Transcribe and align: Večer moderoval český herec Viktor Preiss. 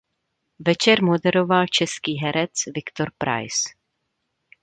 Večer 0.59 1.03
moderoval 1.03 1.65
český 1.67 2.17
herec 2.19 2.51
Viktor 2.75 3.11
Preiss. 3.17 3.63